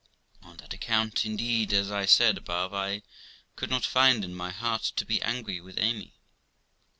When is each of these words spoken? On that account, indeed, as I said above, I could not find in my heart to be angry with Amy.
On 0.41 0.57
that 0.57 0.73
account, 0.73 1.25
indeed, 1.25 1.71
as 1.73 1.91
I 1.91 2.07
said 2.07 2.35
above, 2.35 2.73
I 2.73 3.03
could 3.55 3.69
not 3.69 3.85
find 3.85 4.25
in 4.25 4.33
my 4.33 4.49
heart 4.49 4.81
to 4.95 5.05
be 5.05 5.21
angry 5.21 5.61
with 5.61 5.77
Amy. 5.77 6.15